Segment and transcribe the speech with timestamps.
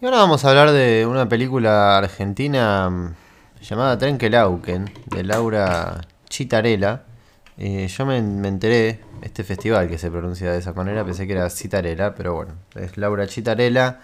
[0.00, 3.14] Y ahora vamos a hablar de una película argentina mm,
[3.60, 7.02] llamada Trenkelauken, de Laura Chitarella.
[7.58, 11.34] Eh, yo me, me enteré, este festival que se pronuncia de esa manera, pensé que
[11.34, 14.00] era Citarella, pero bueno, es Laura Chitarella.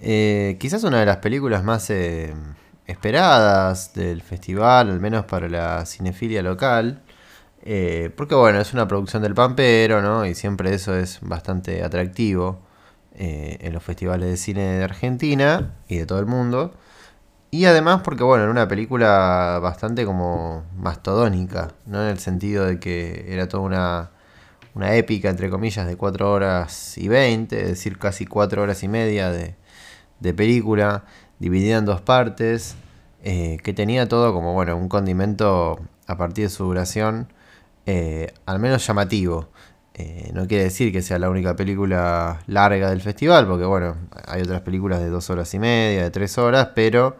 [0.00, 2.34] Eh, quizás una de las películas más eh,
[2.86, 7.02] esperadas del festival, al menos para la cinefilia local.
[8.16, 10.26] Porque bueno, es una producción del Pampero, ¿no?
[10.26, 12.65] Y siempre eso es bastante atractivo
[13.16, 16.74] eh, en los festivales de cine de Argentina y de todo el mundo.
[17.50, 22.02] Y además porque bueno, era una película bastante como mastodónica, ¿no?
[22.02, 24.10] En el sentido de que era toda una,
[24.74, 28.88] una épica, entre comillas, de 4 horas y 20, es decir, casi 4 horas y
[28.88, 29.54] media de,
[30.20, 31.04] de película,
[31.38, 32.76] dividida en dos partes,
[33.22, 37.32] eh, que tenía todo como, bueno, un condimento a partir de su duración,
[37.86, 39.48] eh, al menos llamativo.
[39.98, 43.96] Eh, no quiere decir que sea la única película larga del festival, porque bueno,
[44.26, 47.16] hay otras películas de dos horas y media, de tres horas, pero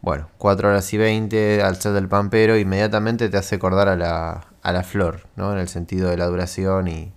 [0.00, 4.48] bueno, cuatro horas y veinte al ser del Pampero inmediatamente te hace acordar a la,
[4.62, 5.52] a la flor, ¿no?
[5.52, 7.12] En el sentido de la duración y,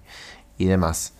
[0.59, 1.13] y demás.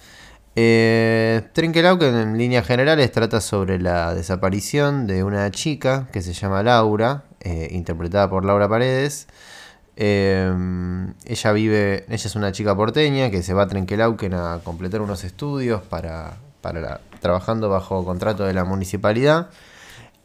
[0.55, 6.61] Eh, Trenkelauken en líneas generales trata sobre la desaparición de una chica que se llama
[6.61, 9.27] Laura, eh, interpretada por Laura Paredes.
[10.03, 10.51] Eh,
[11.25, 15.23] ella vive, ella es una chica porteña que se va a Trenkelauken a completar unos
[15.23, 19.49] estudios para, para trabajando bajo contrato de la municipalidad.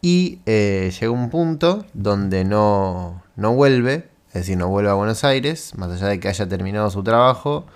[0.01, 5.23] Y eh, llega un punto donde no, no vuelve, es decir, no vuelve a Buenos
[5.23, 7.67] Aires, más allá de que haya terminado su trabajo.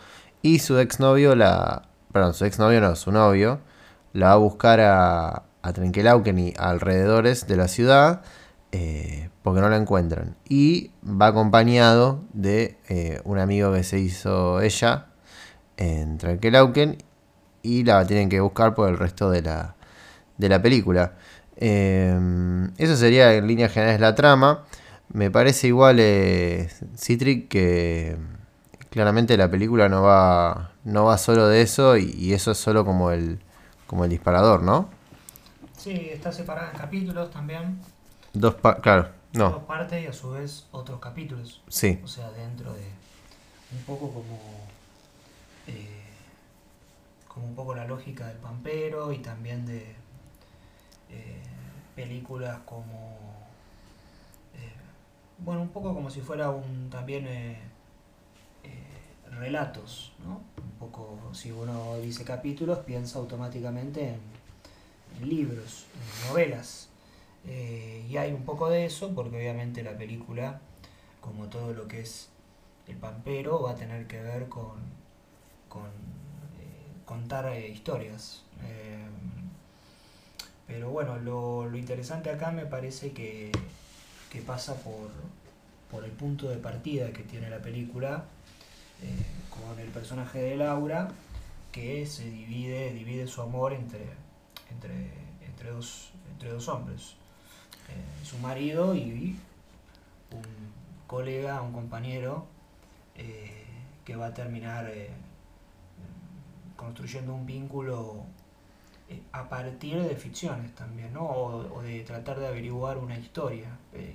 [0.42, 1.84] Y su exnovio la.
[2.12, 3.60] Perdón, su exnovio no, su novio.
[4.14, 8.24] La va a buscar a, a y alrededores de la ciudad.
[8.72, 10.36] Eh, porque no la encuentran.
[10.48, 15.08] Y va acompañado de eh, un amigo que se hizo ella
[15.78, 16.98] en Trenkelauken.
[17.64, 19.76] Y la tienen que buscar por el resto de la,
[20.38, 21.14] de la película.
[21.58, 22.18] Eh,
[22.78, 24.64] eso sería en líneas generales la trama.
[25.14, 28.18] Me parece igual, eh, Citric, que
[28.90, 32.86] claramente la película no va, no va solo de eso y, y eso es solo
[32.86, 33.40] como el,
[33.88, 34.90] como el disparador, ¿no?
[35.78, 37.80] Sí, está separada en capítulos también.
[38.34, 41.62] Dos claro, Dos no, partes y a su vez otros capítulos.
[41.68, 42.84] sí, O sea, dentro de
[43.72, 44.40] un poco como.
[45.68, 46.03] eh,
[47.28, 49.96] como un poco la lógica del Pampero y también de
[51.09, 51.42] eh,
[51.96, 53.18] películas como.
[54.56, 54.74] eh,
[55.40, 57.59] bueno, un poco como si fuera un también eh,
[58.63, 60.42] eh, relatos, ¿no?
[60.63, 64.22] Un poco, si uno dice capítulos, piensa automáticamente en,
[65.22, 66.90] en libros, en novelas.
[67.47, 70.62] Eh, y hay un poco de eso porque obviamente la película,
[71.22, 72.29] como todo lo que es
[72.88, 74.79] el pampero, va a tener que ver con,
[75.69, 78.44] con eh, contar eh, historias.
[80.68, 83.51] Pero bueno, lo, lo interesante acá me parece que,
[84.31, 85.09] que pasa por,
[85.90, 88.24] por el punto de partida que tiene la película
[89.50, 91.09] con el personaje de Laura
[91.72, 94.06] que se divide, divide su amor entre,
[94.69, 95.09] entre,
[95.46, 97.16] entre, dos, entre dos hombres.
[97.91, 99.35] Eh, su marido y
[100.31, 100.41] un
[101.07, 102.46] colega, un compañero
[103.16, 103.66] eh,
[104.06, 105.09] que va a terminar eh,
[106.75, 108.25] construyendo un vínculo
[109.34, 111.25] a partir de ficciones también, ¿no?
[111.25, 113.68] O, de tratar de averiguar una historia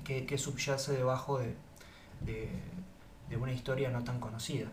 [0.04, 1.54] que, subyace debajo de,
[2.22, 2.48] de,
[3.28, 4.68] de una historia no tan conocida.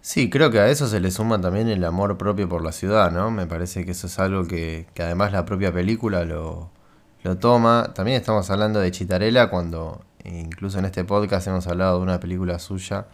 [0.00, 3.12] Sí, creo que a eso se le suma también el amor propio por la ciudad,
[3.12, 3.30] ¿no?
[3.30, 6.70] Me parece que eso es algo que, que además la propia película lo,
[7.26, 7.92] lo toma.
[7.92, 12.60] También estamos hablando de Chitarella cuando incluso en este podcast hemos hablado de una película
[12.60, 13.06] suya.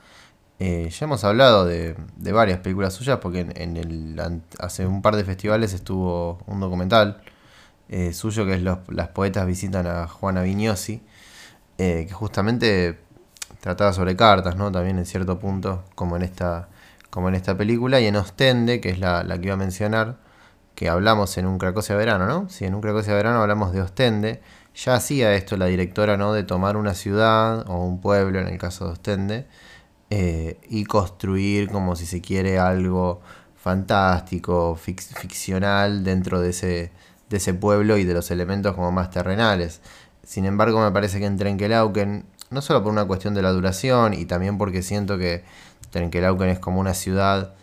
[0.59, 5.25] Eh, ya hemos hablado de, varias películas suyas porque en, el, hace un par de
[5.25, 7.23] festivales estuvo un documental
[7.89, 11.03] eh, suyo que es Las poetas visitan a Juana Vignosi,
[11.79, 12.99] eh, que justamente
[13.61, 14.71] trataba sobre cartas, ¿no?
[14.71, 16.69] También en cierto punto, como en esta,
[17.09, 20.17] como en esta película, y en Ostende, que es la, la que iba a mencionar,
[20.75, 22.49] que hablamos en un Cracosia Verano, ¿no?
[22.49, 24.41] Sí, en un Cracosia Verano hablamos de Ostende.
[24.75, 26.33] Ya hacía esto la directora, ¿no?
[26.33, 29.47] De tomar una ciudad o un pueblo, en el caso de Ostende,
[30.11, 33.21] eh, y construir como si se quiere algo
[33.57, 36.91] fantástico, fic- ficcional dentro de ese,
[37.29, 39.81] de ese pueblo y de los elementos como más terrenales.
[40.25, 44.15] Sin embargo, me parece que en Trenkelauken, no solo por una cuestión de la duración
[44.15, 45.45] y también porque siento que
[45.91, 47.55] Trenkelauken es como una ciudad,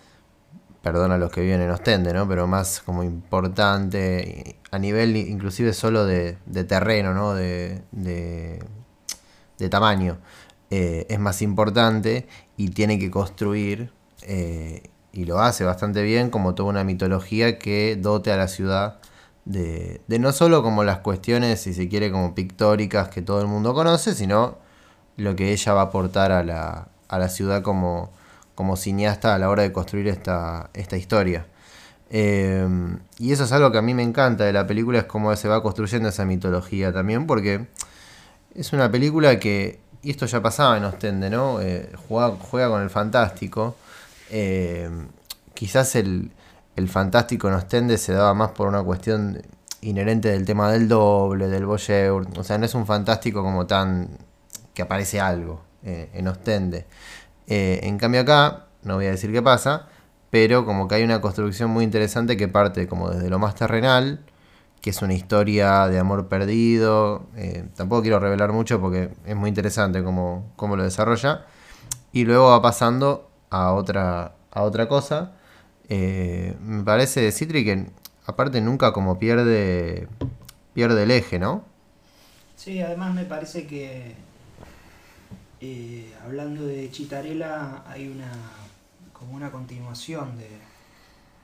[0.92, 2.28] perdón a los que viven en Ostende, ¿no?
[2.28, 6.36] Pero más como importante a nivel inclusive solo de,
[6.68, 7.36] terreno, ¿no?
[7.36, 8.64] De, de,
[9.60, 10.18] de tamaño.
[10.72, 12.28] Eh, es más importante
[12.58, 13.92] y tiene que construir,
[14.24, 19.00] eh, y lo hace bastante bien, como toda una mitología que dote a la ciudad
[19.46, 23.48] de, de no solo como las cuestiones, si se quiere, como pictóricas que todo el
[23.48, 24.58] mundo conoce, sino
[25.18, 28.12] lo que ella va a aportar a la, a la ciudad como,
[28.60, 31.46] como cineasta a la hora de construir esta, esta historia.
[32.10, 32.68] Eh,
[33.18, 35.48] y eso es algo que a mí me encanta de la película, es cómo se
[35.48, 37.68] va construyendo esa mitología también, porque
[38.54, 41.62] es una película que, y esto ya pasaba en Ostende, ¿no?
[41.62, 43.78] Eh, juega, juega, con el fantástico.
[44.30, 44.90] Eh,
[45.54, 46.30] quizás el,
[46.76, 49.42] el, fantástico en Ostende se daba más por una cuestión
[49.80, 52.28] inherente del tema del doble, del voyeur.
[52.38, 54.10] O sea, no es un fantástico como tan
[54.74, 56.88] que aparece algo eh, en Ostende.
[57.50, 59.88] Eh, en cambio acá, no voy a decir qué pasa,
[60.30, 64.20] pero como que hay una construcción muy interesante que parte como desde lo más terrenal,
[64.82, 67.28] que es una historia de amor perdido.
[67.36, 71.46] Eh, tampoco quiero revelar mucho porque es muy interesante cómo, cómo, lo desarrolla.
[72.14, 75.34] Y luego va pasando a otra, a otra cosa.
[75.90, 77.88] Eh, me parece de Citri que
[78.26, 80.08] aparte nunca como pierde,
[80.74, 81.64] pierde el eje, ¿no?
[82.56, 84.16] Sí, además me parece que
[85.62, 88.32] eh, hablando de Chitarela hay una
[89.12, 90.50] como una continuación de,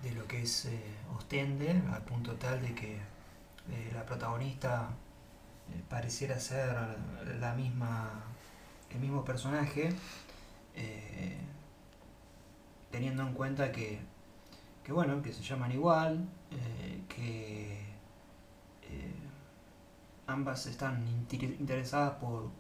[0.02, 0.80] de lo que es eh,
[1.18, 4.90] Ostende, al punto tal de que eh, la protagonista
[5.90, 6.74] pareciera ser
[7.40, 8.24] la misma,
[8.92, 9.90] el mismo personaje,
[12.92, 14.00] teniendo en cuenta que,
[14.84, 16.30] que, bueno, que se llaman igual,
[17.10, 17.84] que
[20.28, 22.52] ambas están interesadas por,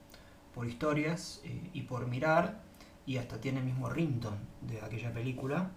[0.56, 1.42] por historias
[1.74, 2.64] y por mirar
[3.06, 5.70] y hasta tiene el mismo ringtone de aquella película.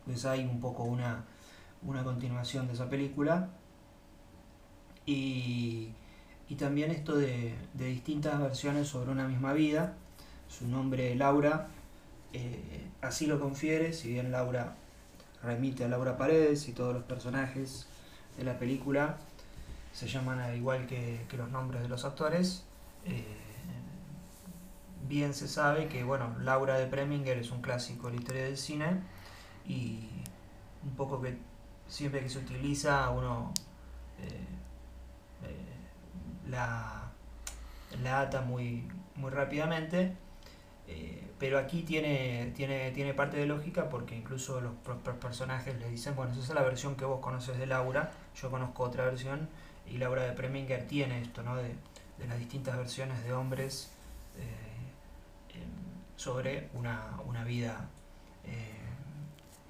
[0.00, 1.24] Entonces hay un poco una,
[1.82, 3.48] una continuación de esa película.
[5.06, 5.92] Y,
[6.48, 9.94] y también esto de, de, distintas versiones sobre una misma vida.
[10.48, 11.68] Su nombre Laura
[12.32, 14.76] eh, así lo confiere, si bien Laura
[15.42, 17.86] remite a Laura Paredes y todos los personajes
[18.36, 19.18] de la película
[19.92, 22.64] se llaman al igual que, que los nombres de los actores.
[23.06, 23.43] Eh,
[25.08, 28.56] bien se sabe que bueno, Laura de Preminger es un clásico de la historia del
[28.56, 29.00] cine
[29.66, 30.08] y
[30.82, 31.36] un poco que
[31.88, 33.52] siempre que se utiliza uno
[34.20, 34.46] eh,
[35.44, 37.10] eh, la,
[38.02, 40.16] la, ata muy, muy rápidamente.
[40.86, 44.74] Eh, pero aquí tiene, tiene, tiene parte de lógica porque incluso los
[45.20, 48.84] personajes le dicen, bueno, esa es la versión que vos conoces de Laura, yo conozco
[48.84, 49.48] otra versión
[49.86, 51.56] y Laura de Preminger tiene esto, ¿no?
[51.56, 51.74] De,
[52.18, 53.90] de las distintas versiones de hombres
[56.16, 57.88] sobre una, una vida
[58.44, 58.78] eh,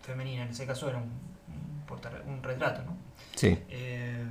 [0.02, 0.44] femenina.
[0.44, 1.10] En ese caso era un,
[1.48, 2.96] un, un retrato, ¿no?
[3.34, 3.58] Sí.
[3.68, 4.24] Eh,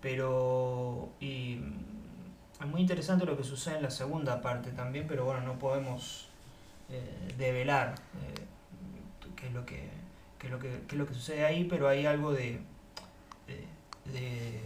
[0.00, 1.10] pero.
[1.20, 1.60] Y,
[2.58, 6.28] es muy interesante lo que sucede en la segunda parte también, pero bueno, no podemos
[6.88, 7.94] eh, develar
[9.36, 9.90] qué es lo que,
[10.38, 12.60] qué es lo que, qué es lo que sucede ahí, pero hay algo de,
[13.46, 14.60] de, de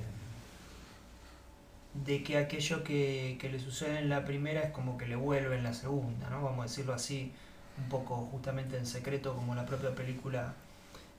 [1.95, 5.57] de que aquello que, que, le sucede en la primera es como que le vuelve
[5.57, 6.43] en la segunda, ¿no?
[6.43, 7.33] Vamos a decirlo así,
[7.79, 10.55] un poco justamente en secreto, como la propia película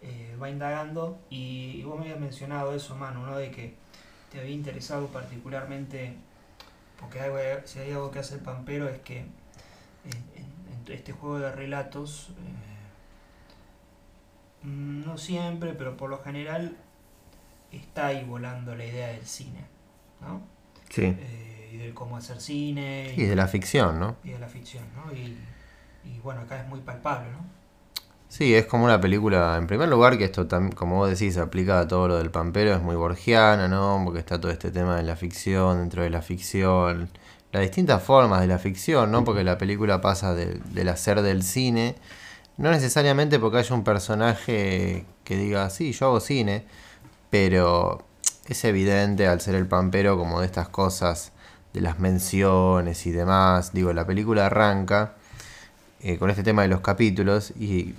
[0.02, 1.20] eh, va indagando.
[1.30, 3.38] Y, vos me habías mencionado eso, Manu, ¿no?
[3.38, 3.76] De que
[4.32, 6.16] te había interesado particularmente,
[7.00, 7.20] porque
[7.66, 9.32] si hay algo que hace el Pampero es que en,
[10.36, 12.72] en este juego de relatos, eh,
[14.64, 16.78] no siempre, pero por lo general,
[17.72, 19.66] está ahí volando la idea del cine,
[20.22, 20.42] ¿no?
[20.94, 21.06] Sí.
[21.06, 23.14] Eh, y de cómo hacer cine.
[23.16, 24.18] Y, y, de la ficción, ¿no?
[24.24, 25.14] Y de la ficción, ¿no?
[25.14, 25.38] Y,
[26.04, 27.62] y, bueno, acá es muy palpable, ¿no?
[28.28, 31.88] Sí, es como una película, en primer lugar, que esto, como vos decís, aplica a
[31.88, 34.02] todo lo del pampero, es muy borgiana, ¿no?
[34.06, 37.10] Porque está todo este tema de la ficción, dentro de la ficción,
[37.52, 39.26] las distintas formas de la ficción, ¿no?
[39.26, 41.96] Porque la película pasa de, del hacer del cine,
[42.58, 46.66] no necesariamente porque haya un personaje que diga, sí, yo hago cine,
[47.30, 48.06] pero
[48.48, 51.32] es evidente al ser el pampero como de estas cosas,
[51.74, 53.74] de las menciones y demás.
[53.74, 55.14] Digo, la película arranca
[56.02, 57.96] eh, con este tema de los capítulos y,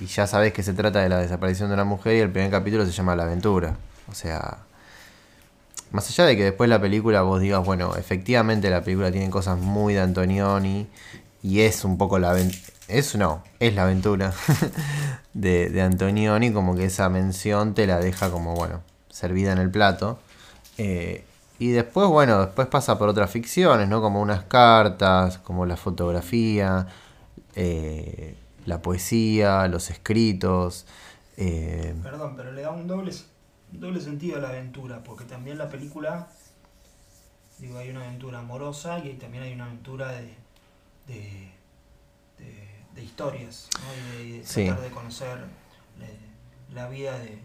[0.00, 2.84] ya sabes que se trata de la desaparición de una mujer y el primer capítulo
[2.84, 3.76] se llama La aventura.
[4.10, 4.58] O sea,
[5.90, 9.58] más allá de que después la película vos digas, bueno, efectivamente la película tiene cosas
[9.58, 10.86] muy de Antonioni
[11.42, 12.36] y es un poco la
[12.88, 14.34] es no, es la aventura
[15.34, 18.82] de, de Antonioni, como que esa mención te la deja como, bueno,
[19.16, 20.18] servida en el plato.
[20.76, 21.24] Eh,
[21.58, 24.02] y después, bueno, después pasa por otras ficciones, ¿no?
[24.02, 26.86] Como unas cartas, como la fotografía,
[27.54, 30.86] eh, la poesía, los escritos.
[31.38, 31.94] Eh...
[32.02, 33.12] Perdón, pero le da un doble,
[33.72, 36.28] un doble sentido a la aventura, porque también la película,
[37.58, 40.34] digo, hay una aventura amorosa y también hay una aventura de,
[41.06, 41.52] de,
[42.38, 44.22] de, de historias, ¿no?
[44.22, 44.82] Y de, de tratar sí.
[44.82, 45.38] de conocer
[46.74, 47.40] la vida de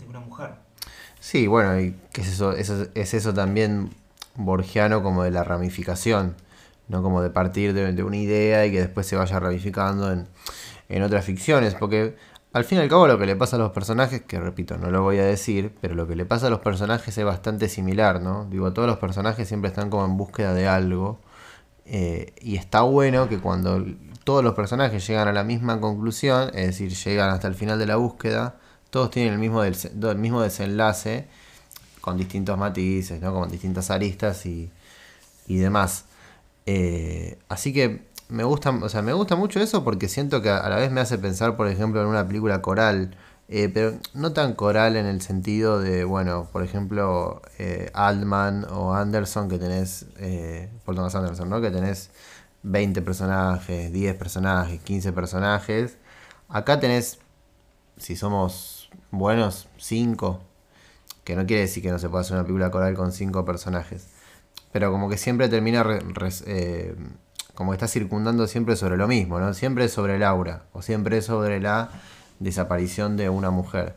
[0.00, 0.50] de una mujer.
[1.20, 3.90] Sí, bueno, y que es eso, es eso también
[4.36, 6.34] borgiano como de la ramificación,
[6.88, 10.26] no como de partir de, de una idea y que después se vaya ramificando en,
[10.88, 12.16] en otras ficciones, porque
[12.52, 14.90] al fin y al cabo lo que le pasa a los personajes, que repito, no
[14.90, 18.20] lo voy a decir, pero lo que le pasa a los personajes es bastante similar,
[18.20, 18.46] ¿no?
[18.46, 21.20] Digo, todos los personajes siempre están como en búsqueda de algo,
[21.86, 23.84] eh, y está bueno que cuando
[24.24, 27.86] todos los personajes llegan a la misma conclusión, es decir, llegan hasta el final de
[27.86, 28.56] la búsqueda,
[28.90, 29.76] todos tienen el mismo, el
[30.16, 31.26] mismo desenlace,
[32.00, 33.32] con distintos matices, ¿no?
[33.34, 34.70] con distintas aristas y,
[35.46, 36.04] y demás.
[36.66, 40.68] Eh, así que me gusta, o sea, me gusta mucho eso porque siento que a
[40.68, 43.16] la vez me hace pensar, por ejemplo, en una película coral,
[43.48, 48.94] eh, pero no tan coral en el sentido de, bueno, por ejemplo, eh, Altman o
[48.94, 51.60] Anderson, que tenés, eh, Paul Thomas Anderson, ¿no?
[51.60, 52.10] Que tenés
[52.62, 55.96] 20 personajes, 10 personajes, 15 personajes.
[56.48, 57.18] Acá tenés,
[57.96, 58.79] si somos
[59.10, 60.40] buenos, 5,
[61.24, 64.08] que no quiere decir que no se pueda hacer una película coral con 5 personajes.
[64.72, 65.84] Pero como que siempre termina,
[66.46, 66.94] eh,
[67.54, 69.52] como que está circundando siempre sobre lo mismo, ¿no?
[69.54, 71.90] Siempre sobre Laura, o siempre sobre la
[72.38, 73.96] desaparición de una mujer.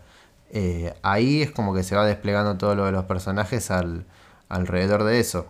[0.52, 4.06] Eh, ahí es como que se va desplegando todo lo de los personajes al,
[4.50, 5.48] alrededor de eso.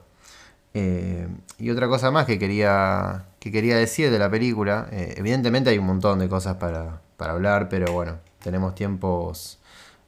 [0.74, 1.28] Eh,
[1.60, 5.86] y otra cosa más que quería, que quería decir de la película, evidentemente hay un
[5.86, 9.58] montón de cosas para, para hablar, pero bueno, tenemos tiempos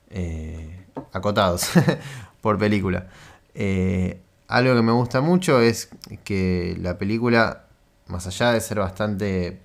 [0.09, 1.69] eh, acotados
[2.41, 3.07] por película.
[3.55, 5.89] Eh, algo que me gusta mucho es
[6.23, 7.65] que la película,
[8.07, 9.59] más allá de ser bastante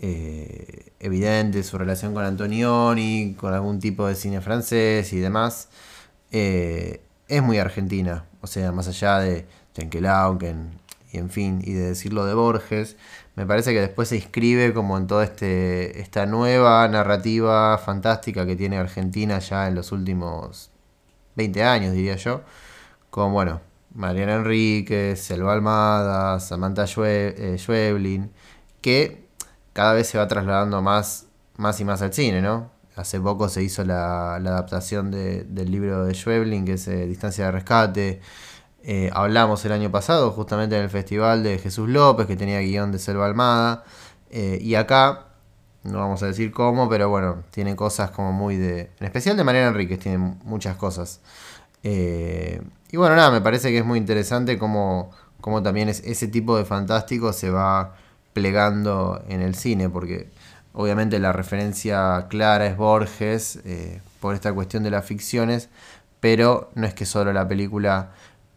[0.00, 5.68] eh, evidente su relación con Antonioni, con algún tipo de cine francés y demás,
[6.30, 8.24] es muy argentina.
[8.40, 10.78] O sea, más allá de Trenkelauken
[11.12, 12.96] y en fin, y de decirlo de Borges,
[13.38, 18.56] me parece que después se inscribe como en toda este, esta nueva narrativa fantástica que
[18.56, 20.70] tiene Argentina ya en los últimos
[21.36, 22.42] 20 años, diría yo,
[23.10, 23.60] con, bueno,
[23.94, 28.30] Mariana Enríquez, Selva Almada, Samantha Schwe- eh, Schweblin,
[28.80, 29.26] que
[29.72, 31.26] cada vez se va trasladando más,
[31.56, 32.70] más y más al cine, ¿no?
[32.96, 37.06] Hace poco se hizo la, la adaptación de- del libro de Schweblin, que es eh,
[37.06, 38.20] Distancia de Rescate.
[38.90, 42.90] Eh, hablamos el año pasado, justamente en el festival de Jesús López, que tenía guion
[42.90, 43.84] de Selva Almada.
[44.30, 45.26] Eh, y acá,
[45.84, 48.90] no vamos a decir cómo, pero bueno, tiene cosas como muy de...
[48.98, 51.20] En especial de Mariana Enríquez, tiene muchas cosas.
[51.82, 55.10] Eh, y bueno, nada, me parece que es muy interesante cómo,
[55.42, 57.94] cómo también es, ese tipo de fantástico se va
[58.32, 60.30] plegando en el cine, porque
[60.72, 63.60] obviamente la referencia clara es Borges,
[64.20, 65.68] por esta cuestión de las ficciones,
[66.20, 68.12] pero no es que solo la película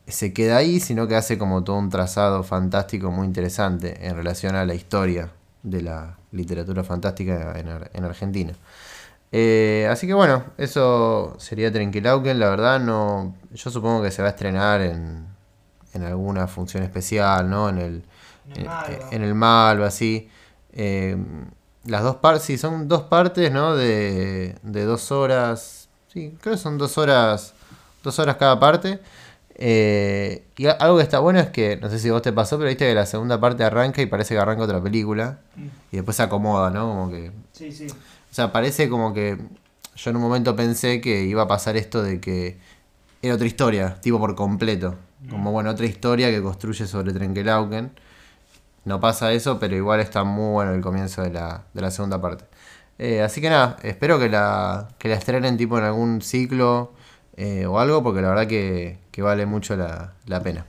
[0.08, 4.56] se queda ahí, sino que hace como todo un trazado fantástico muy interesante en relación
[4.56, 5.30] a la historia
[5.64, 8.54] de la literatura fantástica en, Ar- en Argentina.
[9.32, 14.28] Eh, así que bueno, eso sería Trenquilauken, la verdad no, yo supongo que se va
[14.30, 15.26] a estrenar en,
[15.94, 17.70] en alguna función especial, ¿no?
[17.70, 18.04] En el,
[18.48, 19.08] En el en, Malva.
[19.12, 20.30] en el Malva, así.
[20.74, 21.16] Eh,
[21.86, 23.76] las dos partes, sí, son dos partes, ¿no?
[23.76, 27.54] De, de dos horas, sí, creo que son dos horas,
[28.04, 29.00] dos horas cada parte.
[29.64, 32.68] Eh, y algo que está bueno es que, no sé si vos te pasó, pero
[32.68, 35.38] viste que la segunda parte arranca y parece que arranca otra película.
[35.56, 35.68] Mm.
[35.92, 36.88] Y después se acomoda, ¿no?
[36.88, 37.86] Como que Sí, sí.
[37.88, 39.38] o sea, parece como que
[39.96, 42.58] yo en un momento pensé que iba a pasar esto de que
[43.22, 44.96] era otra historia, tipo por completo.
[45.30, 47.92] Como, bueno, otra historia que construye sobre Trenkelauken.
[48.86, 52.20] No pasa eso, pero igual está muy bueno el comienzo de la, de la segunda
[52.20, 52.46] parte.
[52.98, 56.94] Eh, así que nada, espero que la, que la estrenen tipo en algún ciclo
[57.42, 60.66] eh, o algo, porque la verdad que, vale mucho la pena.